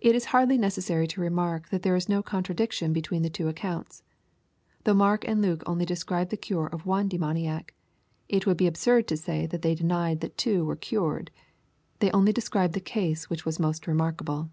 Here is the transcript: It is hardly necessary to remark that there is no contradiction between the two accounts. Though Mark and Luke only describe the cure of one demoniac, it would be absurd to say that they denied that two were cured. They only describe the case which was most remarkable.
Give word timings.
It 0.00 0.14
is 0.14 0.24
hardly 0.32 0.56
necessary 0.56 1.06
to 1.08 1.20
remark 1.20 1.68
that 1.68 1.82
there 1.82 1.94
is 1.94 2.08
no 2.08 2.22
contradiction 2.22 2.94
between 2.94 3.20
the 3.20 3.28
two 3.28 3.48
accounts. 3.48 4.02
Though 4.84 4.94
Mark 4.94 5.28
and 5.28 5.42
Luke 5.42 5.62
only 5.66 5.84
describe 5.84 6.30
the 6.30 6.38
cure 6.38 6.68
of 6.68 6.86
one 6.86 7.06
demoniac, 7.06 7.74
it 8.30 8.46
would 8.46 8.56
be 8.56 8.66
absurd 8.66 9.06
to 9.08 9.18
say 9.18 9.44
that 9.44 9.60
they 9.60 9.74
denied 9.74 10.22
that 10.22 10.38
two 10.38 10.64
were 10.64 10.74
cured. 10.74 11.30
They 11.98 12.10
only 12.12 12.32
describe 12.32 12.72
the 12.72 12.80
case 12.80 13.28
which 13.28 13.44
was 13.44 13.60
most 13.60 13.86
remarkable. 13.86 14.48